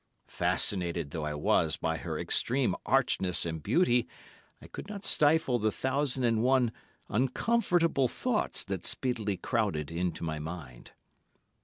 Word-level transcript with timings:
Fascinated 0.25 1.11
though 1.11 1.25
I 1.25 1.35
was 1.35 1.77
by 1.77 1.97
her 1.97 2.17
extreme 2.17 2.73
archness 2.87 3.45
and 3.45 3.61
beauty, 3.61 4.07
I 4.59 4.65
could 4.65 4.89
not 4.89 5.05
stifle 5.05 5.59
the 5.59 5.71
thousand 5.71 6.23
and 6.23 6.41
one 6.41 6.71
uncomfortable 7.07 8.07
thoughts 8.07 8.63
that 8.63 8.83
speedily 8.83 9.37
crowded 9.37 9.91
into 9.91 10.23
my 10.23 10.39
mind. 10.39 10.93